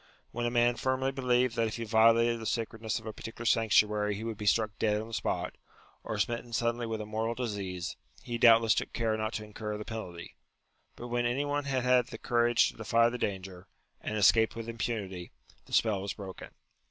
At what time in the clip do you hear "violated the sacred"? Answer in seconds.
1.83-2.81